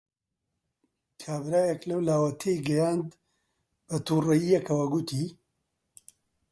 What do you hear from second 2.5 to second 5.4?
گەیاند، بەتووڕەیییەکەوە گوتی: